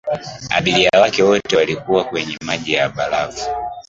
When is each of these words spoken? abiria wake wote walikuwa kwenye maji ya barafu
abiria 0.51 0.89
wake 1.01 1.23
wote 1.23 1.55
walikuwa 1.55 2.03
kwenye 2.03 2.37
maji 2.45 2.73
ya 2.73 2.89
barafu 2.89 3.49